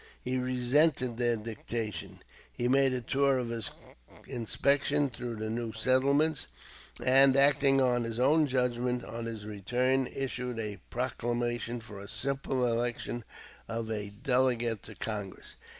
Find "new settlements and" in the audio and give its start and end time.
5.51-7.37